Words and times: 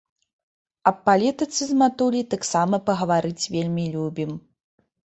Аб 0.91 0.97
палітыцы 1.09 1.61
з 1.73 1.77
матуляй 1.83 2.25
таксама 2.35 2.75
пагаварыць 2.89 3.49
вельмі 3.59 3.89
любім. 3.99 4.31